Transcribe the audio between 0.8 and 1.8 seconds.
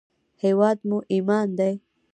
مو ایمان دی